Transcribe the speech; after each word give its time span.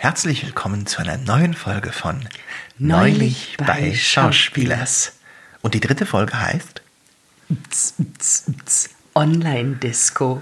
Herzlich 0.00 0.46
willkommen 0.46 0.86
zu 0.86 1.02
einer 1.02 1.18
neuen 1.18 1.52
Folge 1.52 1.92
von 1.92 2.26
Neulich 2.78 3.58
bei 3.58 3.94
Schauspielers. 3.94 5.12
Und 5.60 5.74
die 5.74 5.80
dritte 5.80 6.06
Folge 6.06 6.40
heißt 6.40 6.80
Online-Disco. 9.14 10.40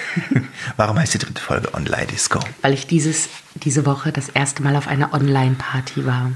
Warum 0.78 0.98
heißt 0.98 1.12
die 1.12 1.18
dritte 1.18 1.42
Folge 1.42 1.74
Online 1.74 2.06
Disco? 2.06 2.40
Weil 2.62 2.72
ich 2.72 2.86
dieses, 2.86 3.28
diese 3.52 3.84
Woche 3.84 4.12
das 4.12 4.30
erste 4.30 4.62
Mal 4.62 4.74
auf 4.76 4.88
einer 4.88 5.12
Online-Party 5.12 6.06
war. 6.06 6.32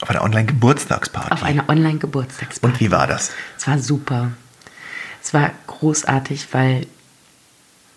Auf 0.00 0.08
einer 0.08 0.22
Online-Geburtstagsparty. 0.22 1.32
Auf 1.32 1.42
einer 1.42 1.68
Online-Geburtstagsparty. 1.68 2.74
Und 2.74 2.80
wie 2.80 2.90
war 2.90 3.06
das? 3.06 3.30
Es 3.58 3.66
war 3.66 3.78
super. 3.78 4.30
Es 5.22 5.34
war 5.34 5.50
großartig, 5.66 6.48
weil 6.52 6.86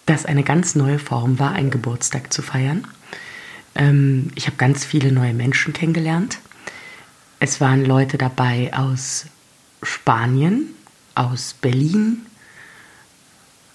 das 0.10 0.26
eine 0.26 0.44
ganz 0.44 0.74
neue 0.74 0.98
Form 0.98 1.38
war, 1.38 1.52
einen 1.52 1.70
Geburtstag 1.70 2.34
zu 2.34 2.42
feiern. 2.42 2.88
Ähm, 3.76 4.32
ich 4.36 4.48
habe 4.48 4.58
ganz 4.58 4.84
viele 4.84 5.12
neue 5.12 5.34
Menschen 5.34 5.72
kennengelernt. 5.72 6.40
Es 7.40 7.62
waren 7.62 7.86
Leute 7.86 8.18
dabei 8.18 8.74
aus 8.74 9.28
Spanien, 9.84 10.70
aus 11.14 11.54
Berlin, 11.54 12.26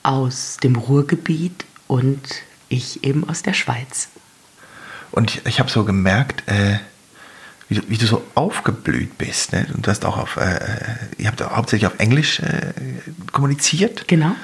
aus 0.03 0.59
dem 0.63 0.77
Ruhrgebiet 0.77 1.65
und 1.87 2.21
ich 2.69 3.05
eben 3.05 3.29
aus 3.29 3.43
der 3.43 3.55
Schweiz. 3.55 4.09
Und 5.13 5.31
ich, 5.31 5.47
ich 5.47 5.61
habe 5.61 5.71
so 5.71 5.85
gemerkt, 5.85 6.49
äh, 6.49 6.79
wie, 7.69 7.77
du, 7.77 7.83
wie, 7.89 7.97
du, 7.97 8.07
so 8.07 8.25
aufgeblüht 8.35 9.17
bist. 9.17 9.53
Ne? 9.53 9.67
Und 9.73 9.87
du 9.87 9.91
hast 9.91 10.05
auch 10.05 10.19
auf, 10.19 10.37
äh, 10.37 10.59
ihr 11.17 11.29
habt 11.29 11.41
hauptsächlich 11.41 11.87
auf 11.87 11.99
Englisch 11.99 12.41
äh, 12.41 12.73
kommuniziert. 13.31 14.09
Genau. 14.09 14.35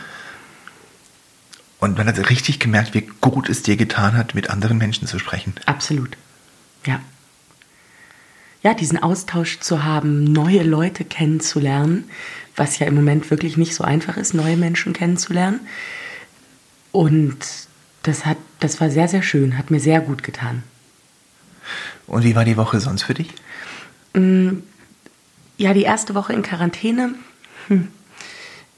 Und 1.81 1.97
man 1.97 2.07
hat 2.07 2.31
richtig 2.31 2.61
gemerkt, 2.61 2.95
wie 2.95 3.09
gut 3.21 3.49
es 3.49 3.63
dir 3.63 3.77
getan 3.77 4.17
hat, 4.17 4.35
mit 4.35 4.51
anderen 4.51 4.79
Menschen 4.79 5.09
zu 5.09 5.19
sprechen. 5.19 5.55
Absolut. 5.65 6.17
Ja. 6.85 7.01
Ja, 8.63 8.75
diesen 8.75 9.03
Austausch 9.03 9.61
zu 9.61 9.83
haben, 9.83 10.25
neue 10.25 10.63
Leute 10.63 11.05
kennenzulernen, 11.05 12.05
was 12.55 12.79
ja 12.79 12.87
im 12.87 12.95
Moment 12.95 13.31
wirklich 13.31 13.57
nicht 13.57 13.75
so 13.75 13.83
einfach 13.83 14.19
ist, 14.19 14.35
neue 14.35 14.59
Menschen 14.59 14.93
kennenzulernen. 14.93 15.61
Und 16.93 17.39
das 18.03 18.27
hat, 18.27 18.37
das 18.61 18.81
war 18.81 18.91
sehr, 18.91 19.09
sehr 19.09 19.23
schön, 19.23 19.57
hat 19.57 19.71
mir 19.71 19.81
sehr 19.81 20.03
gut 20.03 20.23
getan. 20.23 20.63
Und 22.07 22.25
wie 22.25 22.35
war 22.35 22.45
die 22.45 22.59
Woche 22.59 22.81
sonst 22.81 23.05
für 23.05 23.15
dich? 23.15 23.33
Mm, 24.13 24.59
ja, 25.57 25.73
die 25.73 25.83
erste 25.83 26.15
Woche 26.15 26.35
in 26.35 26.43
Quarantäne 26.43 27.15
hm, 27.69 27.89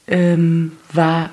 ähm, 0.07 0.71
war 0.93 1.31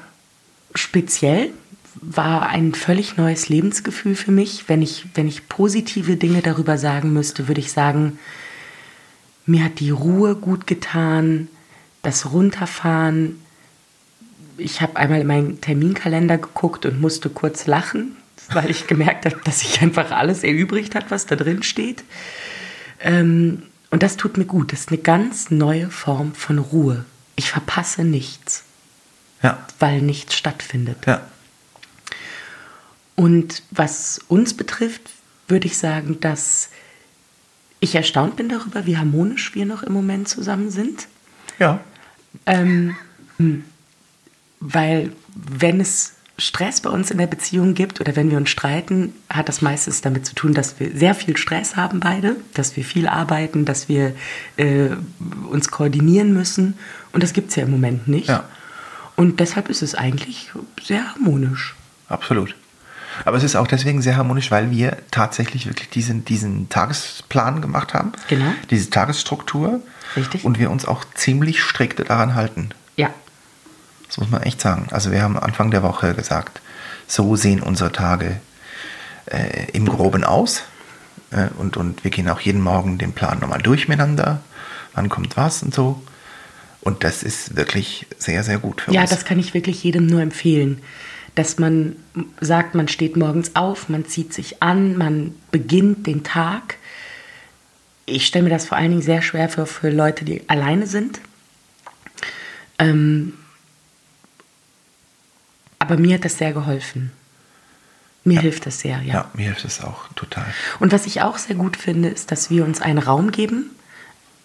speziell, 0.74 1.50
war 1.94 2.48
ein 2.48 2.74
völlig 2.74 3.16
neues 3.16 3.48
Lebensgefühl 3.48 4.14
für 4.14 4.32
mich. 4.32 4.68
Wenn 4.68 4.82
ich, 4.82 5.06
wenn 5.14 5.28
ich 5.28 5.48
positive 5.48 6.16
Dinge 6.16 6.42
darüber 6.42 6.78
sagen 6.78 7.12
müsste, 7.12 7.48
würde 7.48 7.60
ich 7.60 7.72
sagen, 7.72 8.18
mir 9.46 9.64
hat 9.64 9.80
die 9.80 9.90
Ruhe 9.90 10.36
gut 10.36 10.66
getan, 10.66 11.48
das 12.02 12.32
Runterfahren. 12.32 13.40
Ich 14.56 14.80
habe 14.80 14.96
einmal 14.96 15.20
in 15.20 15.26
meinen 15.26 15.60
Terminkalender 15.60 16.38
geguckt 16.38 16.86
und 16.86 17.00
musste 17.00 17.30
kurz 17.30 17.66
lachen, 17.66 18.16
weil 18.52 18.70
ich 18.70 18.86
gemerkt 18.86 19.26
habe, 19.26 19.40
dass 19.44 19.60
sich 19.60 19.80
einfach 19.82 20.10
alles 20.10 20.44
erübrigt 20.44 20.94
hat, 20.94 21.10
was 21.10 21.26
da 21.26 21.36
drin 21.36 21.62
steht. 21.62 22.04
Ähm, 23.00 23.62
und 23.90 24.02
das 24.02 24.16
tut 24.16 24.36
mir 24.36 24.44
gut. 24.44 24.72
Das 24.72 24.80
ist 24.80 24.88
eine 24.90 24.98
ganz 24.98 25.50
neue 25.50 25.90
Form 25.90 26.34
von 26.34 26.58
Ruhe. 26.58 27.04
Ich 27.34 27.50
verpasse 27.50 28.04
nichts. 28.04 28.64
Ja. 29.42 29.66
Weil 29.78 30.02
nichts 30.02 30.36
stattfindet. 30.36 30.98
Ja. 31.06 31.22
Und 33.20 33.62
was 33.70 34.18
uns 34.28 34.54
betrifft, 34.54 35.02
würde 35.46 35.66
ich 35.66 35.76
sagen, 35.76 36.20
dass 36.20 36.70
ich 37.78 37.94
erstaunt 37.94 38.36
bin 38.36 38.48
darüber, 38.48 38.86
wie 38.86 38.96
harmonisch 38.96 39.54
wir 39.54 39.66
noch 39.66 39.82
im 39.82 39.92
Moment 39.92 40.26
zusammen 40.26 40.70
sind. 40.70 41.06
Ja. 41.58 41.80
Ähm, 42.46 42.96
weil 44.58 45.12
wenn 45.34 45.82
es 45.82 46.14
Stress 46.38 46.80
bei 46.80 46.88
uns 46.88 47.10
in 47.10 47.18
der 47.18 47.26
Beziehung 47.26 47.74
gibt 47.74 48.00
oder 48.00 48.16
wenn 48.16 48.30
wir 48.30 48.38
uns 48.38 48.48
streiten, 48.48 49.12
hat 49.28 49.50
das 49.50 49.60
meistens 49.60 50.00
damit 50.00 50.24
zu 50.24 50.34
tun, 50.34 50.54
dass 50.54 50.80
wir 50.80 50.96
sehr 50.96 51.14
viel 51.14 51.36
Stress 51.36 51.76
haben 51.76 52.00
beide, 52.00 52.36
dass 52.54 52.74
wir 52.74 52.84
viel 52.84 53.06
arbeiten, 53.06 53.66
dass 53.66 53.90
wir 53.90 54.14
äh, 54.56 54.92
uns 55.50 55.70
koordinieren 55.70 56.32
müssen. 56.32 56.78
Und 57.12 57.22
das 57.22 57.34
gibt 57.34 57.50
es 57.50 57.56
ja 57.56 57.64
im 57.64 57.70
Moment 57.70 58.08
nicht. 58.08 58.28
Ja. 58.28 58.48
Und 59.14 59.40
deshalb 59.40 59.68
ist 59.68 59.82
es 59.82 59.94
eigentlich 59.94 60.52
sehr 60.82 61.12
harmonisch. 61.12 61.76
Absolut. 62.08 62.54
Aber 63.24 63.36
es 63.36 63.42
ist 63.42 63.56
auch 63.56 63.66
deswegen 63.66 64.02
sehr 64.02 64.16
harmonisch, 64.16 64.50
weil 64.50 64.70
wir 64.70 64.96
tatsächlich 65.10 65.66
wirklich 65.66 65.90
diesen, 65.90 66.24
diesen 66.24 66.68
Tagesplan 66.68 67.60
gemacht 67.60 67.94
haben. 67.94 68.12
Genau. 68.28 68.52
Diese 68.70 68.90
Tagesstruktur. 68.90 69.80
Richtig. 70.16 70.44
Und 70.44 70.58
wir 70.58 70.70
uns 70.70 70.86
auch 70.86 71.04
ziemlich 71.14 71.62
strikt 71.62 72.00
daran 72.08 72.34
halten. 72.34 72.70
Ja. 72.96 73.10
Das 74.06 74.18
muss 74.18 74.30
man 74.30 74.42
echt 74.42 74.60
sagen. 74.60 74.88
Also 74.90 75.12
wir 75.12 75.22
haben 75.22 75.38
Anfang 75.38 75.70
der 75.70 75.82
Woche 75.82 76.14
gesagt, 76.14 76.60
so 77.06 77.36
sehen 77.36 77.62
unsere 77.62 77.92
Tage 77.92 78.40
äh, 79.26 79.70
im 79.72 79.86
Groben 79.86 80.24
aus. 80.24 80.62
Äh, 81.30 81.48
und, 81.58 81.76
und 81.76 82.02
wir 82.04 82.10
gehen 82.10 82.28
auch 82.28 82.40
jeden 82.40 82.60
Morgen 82.60 82.98
den 82.98 83.12
Plan 83.12 83.38
nochmal 83.38 83.62
durch 83.62 83.88
miteinander. 83.88 84.40
Wann 84.94 85.08
kommt 85.08 85.36
was 85.36 85.62
und 85.62 85.74
so. 85.74 86.02
Und 86.80 87.04
das 87.04 87.22
ist 87.22 87.56
wirklich 87.56 88.06
sehr, 88.18 88.42
sehr 88.42 88.58
gut 88.58 88.80
für 88.80 88.92
ja, 88.92 89.02
uns. 89.02 89.10
Ja, 89.10 89.16
das 89.16 89.24
kann 89.24 89.38
ich 89.38 89.54
wirklich 89.54 89.84
jedem 89.84 90.06
nur 90.06 90.22
empfehlen. 90.22 90.80
Dass 91.40 91.58
man 91.58 91.96
sagt, 92.42 92.74
man 92.74 92.86
steht 92.86 93.16
morgens 93.16 93.56
auf, 93.56 93.88
man 93.88 94.04
zieht 94.04 94.34
sich 94.34 94.62
an, 94.62 94.98
man 94.98 95.34
beginnt 95.50 96.06
den 96.06 96.22
Tag. 96.22 96.76
Ich 98.04 98.26
stelle 98.26 98.44
mir 98.44 98.50
das 98.50 98.66
vor 98.66 98.76
allen 98.76 98.90
Dingen 98.90 99.00
sehr 99.00 99.22
schwer 99.22 99.48
für, 99.48 99.64
für 99.64 99.88
Leute, 99.88 100.26
die 100.26 100.46
alleine 100.50 100.86
sind. 100.86 101.18
Ähm, 102.78 103.32
aber 105.78 105.96
mir 105.96 106.16
hat 106.16 106.26
das 106.26 106.36
sehr 106.36 106.52
geholfen. 106.52 107.10
Mir 108.22 108.34
ja. 108.34 108.40
hilft 108.42 108.66
das 108.66 108.80
sehr, 108.80 109.00
ja. 109.00 109.14
Ja, 109.14 109.30
mir 109.32 109.46
hilft 109.46 109.64
es 109.64 109.80
auch 109.80 110.08
total. 110.16 110.44
Und 110.78 110.92
was 110.92 111.06
ich 111.06 111.22
auch 111.22 111.38
sehr 111.38 111.56
gut 111.56 111.78
finde, 111.78 112.10
ist, 112.10 112.30
dass 112.30 112.50
wir 112.50 112.66
uns 112.66 112.82
einen 112.82 112.98
Raum 112.98 113.30
geben, 113.32 113.70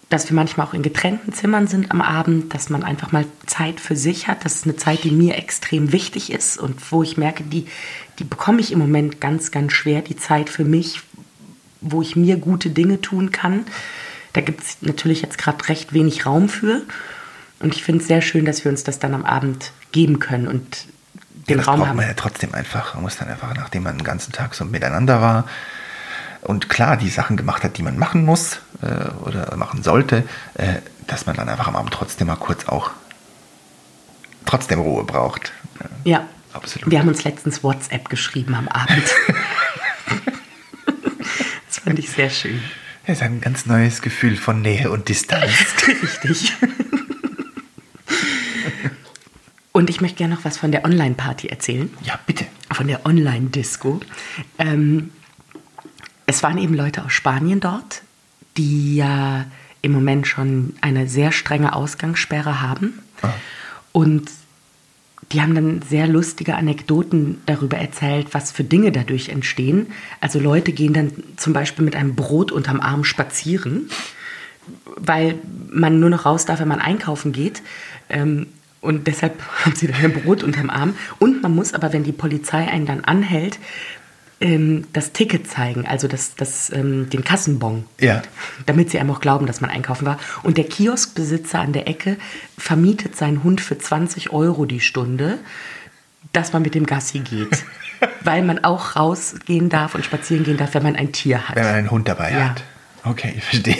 dass 0.08 0.28
wir 0.30 0.36
manchmal 0.36 0.66
auch 0.66 0.74
in 0.74 0.82
getrennten 0.82 1.32
Zimmern 1.32 1.66
sind 1.66 1.90
am 1.90 2.00
Abend, 2.00 2.54
dass 2.54 2.70
man 2.70 2.84
einfach 2.84 3.10
mal 3.10 3.24
Zeit 3.46 3.80
für 3.80 3.96
sich 3.96 4.28
hat. 4.28 4.44
Das 4.44 4.54
ist 4.54 4.64
eine 4.64 4.76
Zeit, 4.76 5.02
die 5.02 5.10
mir 5.10 5.36
extrem 5.36 5.90
wichtig 5.90 6.32
ist 6.32 6.58
und 6.58 6.92
wo 6.92 7.02
ich 7.02 7.16
merke, 7.16 7.42
die, 7.42 7.66
die 8.18 8.24
bekomme 8.24 8.60
ich 8.60 8.70
im 8.70 8.78
Moment 8.78 9.20
ganz, 9.20 9.50
ganz 9.50 9.72
schwer, 9.72 10.02
die 10.02 10.16
Zeit 10.16 10.48
für 10.48 10.64
mich, 10.64 11.00
wo 11.80 12.02
ich 12.02 12.14
mir 12.14 12.36
gute 12.36 12.70
Dinge 12.70 13.00
tun 13.00 13.32
kann. 13.32 13.66
Da 14.32 14.42
gibt 14.42 14.62
es 14.62 14.78
natürlich 14.80 15.22
jetzt 15.22 15.38
gerade 15.38 15.68
recht 15.68 15.92
wenig 15.92 16.24
Raum 16.24 16.48
für. 16.48 16.82
Und 17.58 17.74
ich 17.74 17.82
finde 17.82 18.02
es 18.02 18.08
sehr 18.08 18.22
schön, 18.22 18.44
dass 18.44 18.64
wir 18.64 18.70
uns 18.70 18.84
das 18.84 18.98
dann 18.98 19.14
am 19.14 19.24
Abend 19.24 19.72
geben 19.90 20.18
können 20.20 20.46
und 20.46 20.86
den 21.48 21.54
ja, 21.54 21.56
das 21.56 21.66
Raum 21.66 21.78
braucht 21.78 21.88
haben. 21.88 21.96
man 21.96 22.06
ja 22.06 22.14
trotzdem 22.14 22.54
einfach. 22.54 22.94
Man 22.94 23.04
muss 23.04 23.16
dann 23.16 23.28
einfach, 23.28 23.54
nachdem 23.54 23.84
man 23.84 23.96
den 23.96 24.04
ganzen 24.04 24.32
Tag 24.32 24.54
so 24.54 24.64
miteinander 24.64 25.20
war, 25.20 25.48
und 26.46 26.68
klar 26.68 26.96
die 26.96 27.08
Sachen 27.08 27.36
gemacht 27.36 27.64
hat, 27.64 27.76
die 27.76 27.82
man 27.82 27.98
machen 27.98 28.24
muss 28.24 28.60
äh, 28.82 29.10
oder 29.24 29.56
machen 29.56 29.82
sollte, 29.82 30.24
äh, 30.54 30.76
dass 31.06 31.26
man 31.26 31.36
dann 31.36 31.48
einfach 31.48 31.66
am 31.66 31.76
Abend 31.76 31.92
trotzdem 31.92 32.28
mal 32.28 32.36
kurz 32.36 32.66
auch 32.66 32.90
trotzdem 34.44 34.78
Ruhe 34.78 35.04
braucht. 35.04 35.52
Ja, 36.04 36.26
absolut. 36.52 36.90
Wir 36.90 37.00
haben 37.00 37.08
uns 37.08 37.24
letztens 37.24 37.62
WhatsApp 37.64 38.08
geschrieben 38.08 38.54
am 38.54 38.68
Abend. 38.68 39.02
das 41.66 41.78
fand 41.78 41.98
ich 41.98 42.10
sehr 42.10 42.30
schön. 42.30 42.62
Es 43.04 43.18
ist 43.18 43.22
ein 43.22 43.40
ganz 43.40 43.66
neues 43.66 44.02
Gefühl 44.02 44.36
von 44.36 44.62
Nähe 44.62 44.90
und 44.90 45.08
Distanz. 45.08 45.52
Richtig. 45.88 46.52
Und 49.72 49.90
ich 49.90 50.00
möchte 50.00 50.16
gerne 50.16 50.34
noch 50.34 50.44
was 50.44 50.56
von 50.56 50.72
der 50.72 50.84
Online-Party 50.84 51.48
erzählen. 51.48 51.90
Ja, 52.02 52.18
bitte. 52.26 52.46
Von 52.72 52.88
der 52.88 53.04
Online-Disco. 53.04 54.00
Ähm, 54.58 55.10
es 56.26 56.42
waren 56.42 56.58
eben 56.58 56.74
Leute 56.74 57.04
aus 57.04 57.12
Spanien 57.12 57.60
dort, 57.60 58.02
die 58.56 58.96
ja 58.96 59.46
im 59.82 59.92
Moment 59.92 60.26
schon 60.26 60.74
eine 60.80 61.08
sehr 61.08 61.32
strenge 61.32 61.74
Ausgangssperre 61.74 62.60
haben. 62.60 62.98
Ah. 63.22 63.30
Und 63.92 64.30
die 65.32 65.40
haben 65.40 65.54
dann 65.54 65.82
sehr 65.82 66.06
lustige 66.06 66.54
Anekdoten 66.54 67.40
darüber 67.46 67.78
erzählt, 67.78 68.28
was 68.32 68.52
für 68.52 68.64
Dinge 68.64 68.92
dadurch 68.92 69.28
entstehen. 69.28 69.88
Also 70.20 70.38
Leute 70.38 70.72
gehen 70.72 70.92
dann 70.92 71.12
zum 71.36 71.52
Beispiel 71.52 71.84
mit 71.84 71.96
einem 71.96 72.14
Brot 72.14 72.52
unterm 72.52 72.80
Arm 72.80 73.04
spazieren, 73.04 73.90
weil 74.96 75.38
man 75.68 75.98
nur 75.98 76.10
noch 76.10 76.26
raus 76.26 76.44
darf, 76.44 76.60
wenn 76.60 76.68
man 76.68 76.80
einkaufen 76.80 77.32
geht. 77.32 77.62
Ähm, 78.08 78.46
und 78.80 79.06
deshalb 79.06 79.40
haben 79.64 79.74
sie 79.74 79.88
dann 79.88 80.00
ein 80.00 80.12
Brot 80.12 80.42
unterm 80.42 80.70
Arm. 80.70 80.94
Und 81.18 81.42
man 81.42 81.54
muss 81.54 81.74
aber, 81.74 81.92
wenn 81.92 82.04
die 82.04 82.12
Polizei 82.12 82.68
einen 82.68 82.86
dann 82.86 83.04
anhält, 83.04 83.58
ähm, 84.40 84.86
das 84.92 85.12
Ticket 85.12 85.48
zeigen, 85.48 85.86
also 85.86 86.08
das, 86.08 86.34
das, 86.34 86.70
ähm, 86.72 87.08
den 87.10 87.24
Kassenbon. 87.24 87.84
Ja. 88.00 88.22
Damit 88.66 88.90
sie 88.90 88.98
einem 88.98 89.10
auch 89.10 89.20
glauben, 89.20 89.46
dass 89.46 89.60
man 89.60 89.70
einkaufen 89.70 90.06
war. 90.06 90.18
Und 90.42 90.58
der 90.58 90.64
Kioskbesitzer 90.64 91.60
an 91.60 91.72
der 91.72 91.88
Ecke 91.88 92.16
vermietet 92.58 93.16
seinen 93.16 93.42
Hund 93.44 93.60
für 93.60 93.78
20 93.78 94.30
Euro 94.32 94.66
die 94.66 94.80
Stunde, 94.80 95.38
dass 96.32 96.52
man 96.52 96.62
mit 96.62 96.74
dem 96.74 96.86
Gassi 96.86 97.20
geht. 97.20 97.64
weil 98.22 98.42
man 98.42 98.62
auch 98.62 98.96
rausgehen 98.96 99.70
darf 99.70 99.94
und 99.94 100.04
spazieren 100.04 100.44
gehen 100.44 100.58
darf, 100.58 100.74
wenn 100.74 100.82
man 100.82 100.96
ein 100.96 101.12
Tier 101.12 101.48
hat. 101.48 101.56
Wenn 101.56 101.64
man 101.64 101.74
einen 101.74 101.90
Hund 101.90 102.08
dabei 102.08 102.32
Ja. 102.32 102.50
hat. 102.50 102.62
Okay, 103.04 103.34
ich 103.36 103.44
verstehe. 103.44 103.78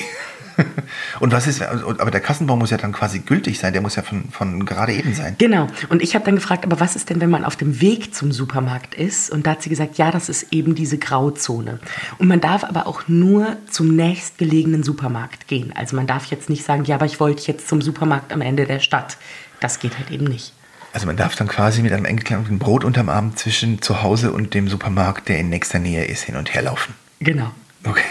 Und 1.21 1.33
was 1.33 1.47
ist, 1.47 1.63
aber 1.63 2.11
der 2.11 2.21
Kassenbon 2.21 2.59
muss 2.59 2.71
ja 2.71 2.77
dann 2.77 2.93
quasi 2.93 3.21
gültig 3.21 3.59
sein, 3.59 3.73
der 3.73 3.83
muss 3.83 3.97
ja 3.97 4.03
von, 4.03 4.31
von 4.31 4.65
gerade 4.65 4.93
eben 4.93 5.15
sein. 5.15 5.37
Genau. 5.39 5.67
Und 5.89 6.03
ich 6.03 6.15
habe 6.15 6.25
dann 6.25 6.37
gefragt, 6.37 6.65
aber 6.65 6.81
was 6.81 6.97
ist 6.97 7.11
denn, 7.11 7.21
wenn 7.21 7.31
man 7.31 7.45
auf 7.45 7.57
dem 7.57 7.81
Weg 7.81 8.15
zum 8.15 8.33
Supermarkt 8.33 8.95
ist? 8.95 9.31
Und 9.31 9.47
da 9.47 9.53
hat 9.53 9.63
sie 9.63 9.71
gesagt, 9.71 9.99
ja, 9.99 10.11
das 10.11 10.29
ist 10.29 10.53
eben 10.53 10.75
diese 10.75 10.99
Grauzone. 10.99 11.79
Und 12.19 12.29
man 12.29 12.41
darf 12.41 12.65
aber 12.65 12.87
auch 12.87 13.09
nur 13.09 13.57
zum 13.71 13.95
nächstgelegenen 13.95 14.83
Supermarkt 14.83 15.49
gehen. 15.49 15.73
Also 15.75 15.97
man 15.97 16.07
darf 16.07 16.27
jetzt 16.27 16.49
nicht 16.49 16.65
sagen, 16.65 16.85
ja, 16.85 16.97
aber 16.97 17.07
ich 17.07 17.21
wollte 17.21 17.47
jetzt 17.47 17.69
zum 17.69 17.83
Supermarkt 17.83 18.33
am 18.33 18.41
Ende 18.41 18.67
der 18.67 18.81
Stadt. 18.81 19.17
Das 19.61 19.79
geht 19.79 19.99
halt 19.99 20.11
eben 20.11 20.25
nicht. 20.25 20.53
Also 20.93 21.07
man 21.07 21.17
darf 21.17 21.37
dann 21.37 21.47
quasi 21.47 21.83
mit 21.83 21.93
einem 21.93 22.07
engen 22.07 22.59
Brot 22.59 22.83
unterm 22.83 23.11
Arm 23.11 23.37
zwischen 23.37 23.83
zu 23.83 24.03
Hause 24.03 24.33
und 24.33 24.55
dem 24.55 24.69
Supermarkt, 24.69 25.29
der 25.29 25.39
in 25.39 25.51
nächster 25.51 25.79
Nähe 25.79 26.05
ist, 26.07 26.23
hin 26.23 26.37
und 26.37 26.55
her 26.55 26.63
laufen. 26.63 26.95
Genau. 27.21 27.51
Okay. 27.85 28.03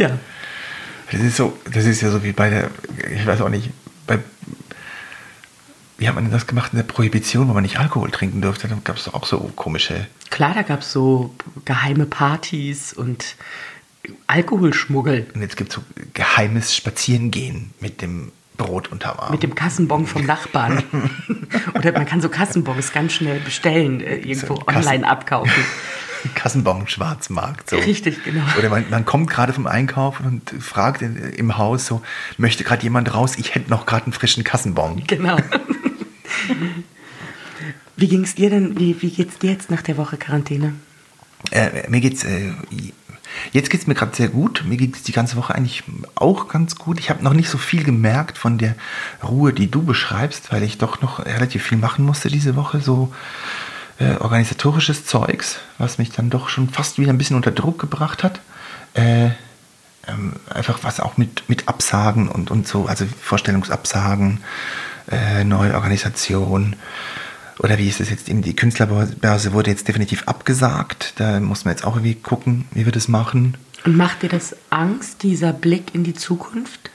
Ja. 0.00 0.18
Das 1.12 1.20
ist 1.20 1.36
so, 1.36 1.58
das 1.72 1.84
ist 1.84 2.00
ja 2.00 2.10
so 2.10 2.22
wie 2.24 2.32
bei 2.32 2.48
der, 2.50 2.70
ich 3.12 3.26
weiß 3.26 3.40
auch 3.42 3.48
nicht, 3.48 3.70
bei, 4.06 4.18
wie 5.98 6.08
hat 6.08 6.14
man 6.14 6.24
denn 6.24 6.32
das 6.32 6.46
gemacht 6.46 6.72
in 6.72 6.78
der 6.78 6.84
Prohibition, 6.84 7.48
wo 7.48 7.52
man 7.52 7.62
nicht 7.62 7.78
Alkohol 7.78 8.10
trinken 8.10 8.40
durfte? 8.40 8.68
Da 8.68 8.78
gab 8.82 8.96
es 8.96 9.04
doch 9.04 9.14
auch 9.14 9.26
so 9.26 9.38
komische, 9.56 10.06
Klar, 10.30 10.54
da 10.54 10.62
gab 10.62 10.80
es 10.80 10.92
so 10.92 11.34
geheime 11.64 12.06
Partys 12.06 12.92
und 12.92 13.36
Alkoholschmuggel. 14.26 15.26
und 15.34 15.42
jetzt 15.42 15.56
gibt 15.56 15.70
es 15.70 15.76
so 15.76 15.82
geheimes 16.14 16.74
Spazierengehen 16.74 17.72
mit 17.80 18.00
dem 18.00 18.32
Brot 18.56 18.88
unterm 18.92 19.18
Arm. 19.18 19.32
Mit 19.32 19.42
dem 19.42 19.54
Kassenbon 19.54 20.06
vom 20.06 20.24
Nachbarn. 20.24 20.82
Oder 21.74 21.92
man 21.92 22.06
kann 22.06 22.20
so 22.20 22.28
Kassenbons 22.28 22.92
ganz 22.92 23.12
schnell 23.14 23.40
bestellen, 23.40 24.00
äh, 24.00 24.16
irgendwo 24.16 24.56
So 24.56 24.62
online 24.66 25.06
abkaufen. 25.06 25.64
Kassenbon 26.34 26.88
Schwarzmarkt. 26.88 27.70
So. 27.70 27.76
Richtig, 27.76 28.22
genau. 28.24 28.42
Oder 28.58 28.68
man, 28.68 28.88
man 28.90 29.04
kommt 29.04 29.30
gerade 29.30 29.52
vom 29.52 29.66
Einkaufen 29.66 30.26
und 30.26 30.62
fragt 30.62 31.02
in, 31.02 31.16
im 31.16 31.58
Haus 31.58 31.86
so, 31.86 32.02
möchte 32.36 32.64
gerade 32.64 32.82
jemand 32.82 33.14
raus? 33.14 33.36
Ich 33.38 33.54
hätte 33.54 33.70
noch 33.70 33.86
gerade 33.86 34.04
einen 34.04 34.12
frischen 34.12 34.44
Kassenbon. 34.44 35.02
Genau. 35.06 35.36
Wie 37.96 38.08
ging's 38.08 38.34
dir 38.34 38.48
denn, 38.50 38.78
wie, 38.78 39.00
wie 39.02 39.10
geht's 39.10 39.38
dir 39.38 39.50
jetzt 39.50 39.70
nach 39.70 39.82
der 39.82 39.96
Woche 39.98 40.16
Quarantäne? 40.16 40.72
Äh, 41.50 41.88
mir 41.90 42.00
geht's, 42.00 42.24
äh, 42.24 42.52
jetzt 43.52 43.68
geht's 43.70 43.86
mir 43.86 43.94
gerade 43.94 44.16
sehr 44.16 44.28
gut. 44.28 44.64
Mir 44.66 44.76
geht's 44.76 45.02
die 45.02 45.12
ganze 45.12 45.36
Woche 45.36 45.54
eigentlich 45.54 45.82
auch 46.14 46.48
ganz 46.48 46.76
gut. 46.76 46.98
Ich 46.98 47.10
habe 47.10 47.22
noch 47.22 47.34
nicht 47.34 47.50
so 47.50 47.58
viel 47.58 47.84
gemerkt 47.84 48.38
von 48.38 48.56
der 48.56 48.74
Ruhe, 49.22 49.52
die 49.52 49.70
du 49.70 49.82
beschreibst, 49.82 50.50
weil 50.52 50.62
ich 50.62 50.78
doch 50.78 51.02
noch 51.02 51.24
relativ 51.26 51.64
viel 51.64 51.78
machen 51.78 52.04
musste 52.04 52.28
diese 52.28 52.56
Woche. 52.56 52.80
So 52.80 53.12
äh, 54.00 54.16
organisatorisches 54.18 55.04
Zeugs, 55.04 55.58
was 55.78 55.98
mich 55.98 56.10
dann 56.10 56.30
doch 56.30 56.48
schon 56.48 56.68
fast 56.68 56.98
wieder 56.98 57.12
ein 57.12 57.18
bisschen 57.18 57.36
unter 57.36 57.50
Druck 57.50 57.78
gebracht 57.78 58.24
hat. 58.24 58.40
Äh, 58.94 59.30
ähm, 60.08 60.32
einfach 60.48 60.80
was 60.82 61.00
auch 61.00 61.18
mit, 61.18 61.48
mit 61.48 61.68
Absagen 61.68 62.28
und, 62.28 62.50
und 62.50 62.66
so, 62.66 62.86
also 62.86 63.04
Vorstellungsabsagen, 63.06 64.40
äh, 65.10 65.44
neue 65.44 65.74
Organisation. 65.74 66.76
Oder 67.58 67.76
wie 67.76 67.88
ist 67.88 68.00
es 68.00 68.08
jetzt 68.08 68.30
eben? 68.30 68.40
Die 68.40 68.56
Künstlerbörse 68.56 69.52
wurde 69.52 69.70
jetzt 69.70 69.86
definitiv 69.86 70.26
abgesagt. 70.26 71.12
Da 71.16 71.38
muss 71.40 71.66
man 71.66 71.74
jetzt 71.74 71.84
auch 71.84 71.96
irgendwie 71.96 72.14
gucken, 72.14 72.64
wie 72.72 72.86
wir 72.86 72.92
das 72.92 73.06
machen. 73.06 73.58
Und 73.84 73.96
macht 73.98 74.22
dir 74.22 74.30
das 74.30 74.56
Angst, 74.70 75.22
dieser 75.22 75.52
Blick 75.52 75.94
in 75.94 76.04
die 76.04 76.14
Zukunft? 76.14 76.90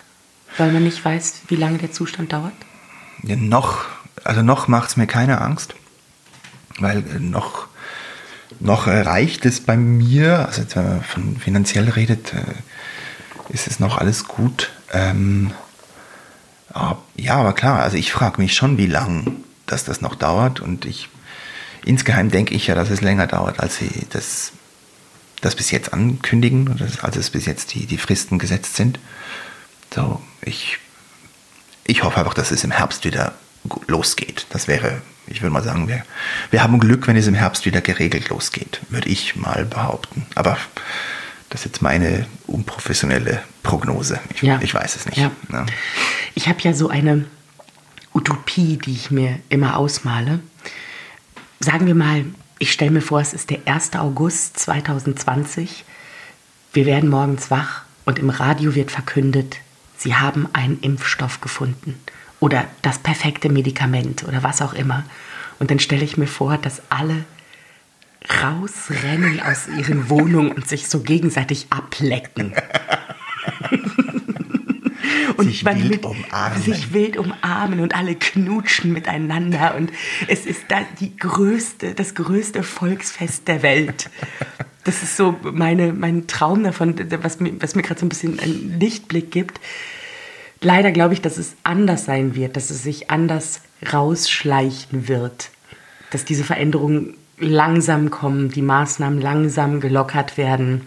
Weil 0.58 0.72
man 0.72 0.84
nicht 0.84 1.04
weiß, 1.04 1.42
wie 1.50 1.56
lange 1.56 1.78
der 1.78 1.92
Zustand 1.92 2.34
dauert? 2.34 2.54
Ja, 3.22 3.36
noch, 3.36 3.86
also 4.24 4.42
noch 4.42 4.68
macht 4.68 4.90
es 4.90 4.98
mir 4.98 5.06
keine 5.06 5.42
Angst, 5.42 5.76
weil 6.80 7.00
äh, 7.00 7.20
noch, 7.20 7.68
noch 8.60 8.88
reicht 8.88 9.46
es 9.46 9.60
bei 9.60 9.78
mir, 9.78 10.46
also 10.46 10.62
jetzt, 10.62 10.76
wenn 10.76 10.88
man 10.88 11.04
von 11.04 11.38
finanziell 11.38 11.90
redet, 11.90 12.34
äh, 12.34 13.54
ist 13.54 13.68
es 13.68 13.80
noch 13.80 13.98
alles 13.98 14.28
gut. 14.28 14.72
Ähm, 14.92 15.52
ja, 17.16 17.36
aber 17.36 17.54
klar, 17.54 17.84
also 17.84 17.96
ich 17.96 18.12
frage 18.12 18.42
mich 18.42 18.54
schon, 18.54 18.78
wie 18.78 18.88
lang 18.88 19.38
dass 19.66 19.84
das 19.84 20.02
noch 20.02 20.16
dauert 20.16 20.60
und 20.60 20.86
ich 20.86 21.10
insgeheim 21.86 22.30
denke 22.30 22.54
ich 22.54 22.68
ja, 22.68 22.76
dass 22.76 22.90
es 22.90 23.02
länger 23.02 23.28
dauert, 23.28 23.60
als 23.60 23.78
sie 23.78 23.90
das, 24.10 24.52
das 25.42 25.56
bis 25.56 25.72
jetzt 25.72 25.94
ankündigen, 25.94 26.76
als 27.02 27.16
es 27.16 27.30
bis 27.30 27.46
jetzt 27.46 27.74
die, 27.74 27.86
die 27.86 27.98
Fristen 27.98 28.40
gesetzt 28.40 28.76
sind. 28.76 29.00
So, 29.94 30.22
ich 30.42 30.80
ich 31.88 32.04
hoffe 32.04 32.18
einfach, 32.20 32.34
dass 32.34 32.52
es 32.52 32.64
im 32.64 32.72
Herbst 32.72 33.06
wieder 33.06 33.34
losgeht. 33.88 34.46
Das 34.50 34.68
wäre, 34.68 35.02
ich 35.28 35.42
würde 35.42 35.54
mal 35.54 35.64
sagen, 35.64 35.88
wir, 35.88 36.04
wir 36.52 36.64
haben 36.64 36.80
Glück, 36.80 37.08
wenn 37.08 37.16
es 37.18 37.28
im 37.28 37.34
Herbst 37.36 37.66
wieder 37.66 37.82
geregelt 37.82 38.30
losgeht, 38.30 38.82
würde 38.90 39.10
ich 39.10 39.36
mal 39.36 39.66
behaupten. 39.66 40.26
Aber 40.36 40.58
das 41.50 41.62
ist 41.62 41.66
jetzt 41.66 41.82
meine 41.82 42.26
unprofessionelle 42.48 43.42
Prognose. 43.64 44.20
Ich, 44.34 44.42
Ja. 44.42 44.60
ich 44.62 44.74
weiß 44.74 44.96
es 44.96 45.06
nicht. 45.06 45.18
Ja. 45.18 45.32
Ja. 45.52 45.66
Ich 46.34 46.48
habe 46.48 46.60
ja 46.62 46.74
so 46.74 46.90
eine 46.90 47.26
Utopie, 48.14 48.78
die 48.78 48.94
ich 48.94 49.12
mir 49.12 49.40
immer 49.50 49.78
ausmale. 49.78 50.40
Sagen 51.60 51.88
wir 51.88 51.96
mal, 51.96 52.26
ich 52.60 52.72
stelle 52.72 52.92
mir 52.92 53.02
vor, 53.02 53.20
es 53.22 53.34
ist 53.34 53.50
der 53.50 53.60
1. 53.66 53.96
August 53.96 54.58
2020. 54.60 55.84
Wir 56.74 56.86
werden 56.86 57.10
morgens 57.10 57.52
wach 57.52 57.84
und 58.06 58.20
im 58.20 58.30
Radio 58.30 58.76
wird 58.76 58.92
verkündet, 58.92 59.58
Sie 59.98 60.14
haben 60.16 60.48
einen 60.54 60.80
Impfstoff 60.82 61.40
gefunden 61.40 61.98
oder 62.46 62.66
das 62.84 63.00
perfekte 63.00 63.50
Medikament 63.50 64.24
oder 64.24 64.44
was 64.44 64.62
auch 64.62 64.76
immer. 64.76 65.04
Und 65.58 65.72
dann 65.72 65.80
stelle 65.80 66.04
ich 66.04 66.16
mir 66.16 66.28
vor, 66.28 66.60
dass 66.60 66.84
alle 66.90 67.26
rausrennen 68.44 69.42
aus 69.42 69.68
ihren 69.68 70.12
Wohnungen 70.12 70.52
und 70.52 70.68
sich 70.68 70.88
so 70.88 71.00
gegenseitig 71.00 71.66
ablecken. 71.72 72.54
und 75.38 75.48
Sich 75.48 75.66
wild 75.66 76.06
umarmen. 76.06 76.62
sich 76.62 76.94
wild 76.94 77.18
umarmen 77.18 77.80
und 77.80 77.96
alle 77.96 78.14
knutschen 78.14 78.94
miteinander 78.94 79.74
und 79.76 79.92
es 80.28 80.46
ist 80.46 80.66
da 80.68 80.82
die 81.00 81.18
größte, 81.18 81.96
das 81.96 82.14
größte 82.14 82.62
Volksfest 82.62 83.48
der 83.48 83.64
Welt. 83.64 84.12
Das 84.84 85.02
ist 85.02 85.18
so 85.18 85.36
meine, 85.42 85.94
mein 85.94 86.28
Traum 86.28 86.64
davon, 86.64 86.96
was 87.24 87.40
mir, 87.40 87.60
was 87.60 87.74
mir 87.74 87.82
gerade 87.82 88.00
so 88.00 88.06
ein 88.06 88.10
bisschen 88.10 88.40
einen 88.40 88.80
Lichtblick 88.80 89.32
gibt. 89.32 89.60
Leider 90.62 90.92
glaube 90.92 91.14
ich, 91.14 91.22
dass 91.22 91.38
es 91.38 91.56
anders 91.64 92.06
sein 92.06 92.36
wird, 92.36 92.56
dass 92.56 92.70
es 92.70 92.84
sich 92.84 93.10
anders 93.12 93.62
rausschleichen 93.92 95.08
wird, 95.08 95.50
dass 96.12 96.26
diese 96.26 96.44
Veränderungen 96.44 97.16
langsam 97.38 98.10
kommen, 98.10 98.50
die 98.50 98.62
Maßnahmen 98.62 99.20
langsam 99.20 99.80
gelockert 99.80 100.38
werden. 100.38 100.86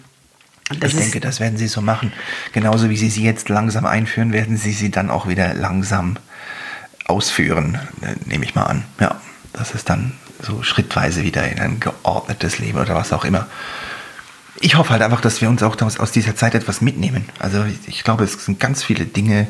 Das 0.80 0.92
ich 0.92 0.98
denke, 0.98 1.20
das 1.20 1.40
werden 1.40 1.56
sie 1.56 1.68
so 1.68 1.80
machen. 1.80 2.12
Genauso 2.52 2.90
wie 2.90 2.96
sie 2.96 3.08
sie 3.08 3.24
jetzt 3.24 3.48
langsam 3.48 3.86
einführen, 3.86 4.32
werden 4.32 4.56
sie 4.56 4.72
sie 4.72 4.90
dann 4.90 5.10
auch 5.10 5.26
wieder 5.26 5.54
langsam 5.54 6.16
ausführen, 7.06 7.78
äh, 8.02 8.14
nehme 8.26 8.44
ich 8.44 8.54
mal 8.54 8.64
an. 8.64 8.84
Ja, 9.00 9.20
das 9.54 9.74
ist 9.74 9.88
dann 9.88 10.12
so 10.42 10.62
schrittweise 10.62 11.22
wieder 11.22 11.48
in 11.50 11.58
ein 11.58 11.80
geordnetes 11.80 12.58
Leben 12.58 12.78
oder 12.78 12.94
was 12.94 13.12
auch 13.12 13.24
immer. 13.24 13.46
Ich 14.60 14.76
hoffe 14.76 14.90
halt 14.90 15.02
einfach, 15.02 15.20
dass 15.20 15.40
wir 15.40 15.48
uns 15.48 15.62
auch 15.62 15.80
aus, 15.80 16.00
aus 16.00 16.12
dieser 16.12 16.34
Zeit 16.34 16.54
etwas 16.54 16.80
mitnehmen. 16.80 17.28
Also 17.38 17.64
ich, 17.64 17.78
ich 17.86 18.04
glaube, 18.04 18.24
es 18.24 18.44
sind 18.44 18.58
ganz 18.58 18.82
viele 18.82 19.04
Dinge, 19.04 19.46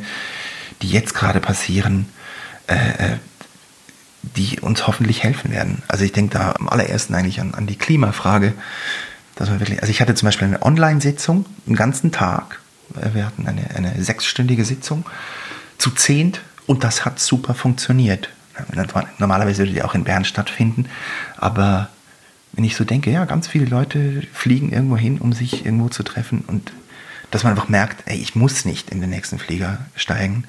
die 0.83 0.91
jetzt 0.91 1.15
gerade 1.15 1.41
passieren, 1.41 2.07
äh, 2.67 2.75
äh, 2.75 3.17
die 4.23 4.61
uns 4.61 4.87
hoffentlich 4.87 5.23
helfen 5.23 5.51
werden. 5.51 5.83
Also 5.89 6.05
ich 6.05 6.13
denke 6.13 6.37
da 6.37 6.53
am 6.59 6.69
allerersten 6.69 7.15
eigentlich 7.15 7.41
an, 7.41 7.55
an 7.55 7.67
die 7.67 7.77
Klimafrage. 7.77 8.53
Dass 9.37 9.49
man 9.49 9.61
wirklich, 9.61 9.81
also 9.81 9.91
ich 9.91 10.01
hatte 10.01 10.15
zum 10.15 10.27
Beispiel 10.27 10.49
eine 10.49 10.63
Online-Sitzung, 10.63 11.47
einen 11.67 11.77
ganzen 11.77 12.13
Tag. 12.13 12.61
Äh, 13.01 13.15
Wir 13.15 13.25
hatten 13.25 13.47
eine, 13.47 13.71
eine 13.75 14.03
sechsstündige 14.03 14.65
Sitzung 14.65 15.07
zu 15.79 15.91
zehnt 15.91 16.41
und 16.67 16.85
das 16.85 17.05
hat 17.05 17.19
super 17.19 17.55
funktioniert. 17.55 18.29
Normalerweise 19.19 19.59
würde 19.59 19.73
die 19.73 19.83
auch 19.83 19.95
in 19.95 20.03
Bern 20.03 20.25
stattfinden, 20.25 20.87
aber 21.37 21.89
wenn 22.53 22.65
ich 22.65 22.77
so 22.77 22.85
denke, 22.85 23.11
ja, 23.11 23.25
ganz 23.25 23.47
viele 23.47 23.67
Leute 23.67 24.23
fliegen 24.33 24.73
irgendwo 24.73 24.97
hin, 24.97 25.19
um 25.19 25.33
sich 25.33 25.65
irgendwo 25.65 25.89
zu 25.89 26.03
treffen 26.03 26.45
und 26.47 26.73
dass 27.31 27.45
man 27.45 27.53
einfach 27.53 27.69
merkt, 27.69 28.03
ey, 28.07 28.19
ich 28.19 28.35
muss 28.35 28.65
nicht 28.65 28.91
in 28.91 29.01
den 29.01 29.11
nächsten 29.11 29.39
Flieger 29.39 29.87
steigen, 29.95 30.45